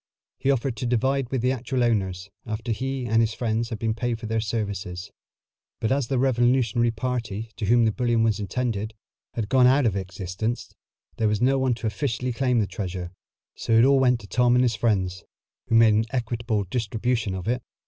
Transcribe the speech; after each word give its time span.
He 0.39 0.49
offered 0.49 0.75
to 0.77 0.87
divide 0.87 1.29
with 1.29 1.43
the 1.43 1.51
actual 1.51 1.83
owners, 1.83 2.31
after 2.47 2.71
he 2.71 3.05
and 3.05 3.21
his 3.21 3.35
friends 3.35 3.69
had 3.69 3.77
been 3.77 3.93
paid 3.93 4.19
for 4.19 4.25
their 4.25 4.39
services, 4.39 5.11
but 5.79 5.91
as 5.91 6.07
the 6.07 6.17
revolutionary 6.17 6.89
party 6.89 7.51
to 7.57 7.65
whom 7.67 7.85
the 7.85 7.91
bullion 7.91 8.23
was 8.23 8.39
intended 8.39 8.95
had 9.35 9.47
gone 9.47 9.67
out 9.67 9.85
of 9.85 9.95
existence, 9.95 10.73
there 11.17 11.27
was 11.27 11.39
no 11.39 11.59
one 11.59 11.75
to 11.75 11.85
officially 11.85 12.33
claim 12.33 12.57
the 12.57 12.65
treasure, 12.65 13.11
so 13.53 13.73
it 13.73 13.85
all 13.85 13.99
went 13.99 14.19
to 14.21 14.27
Tom 14.27 14.55
and 14.55 14.63
his 14.63 14.73
friends, 14.73 15.23
who 15.67 15.75
made 15.75 15.93
an 15.93 16.05
equitable 16.09 16.63
distribution 16.63 17.35
of 17.35 17.47
it. 17.47 17.61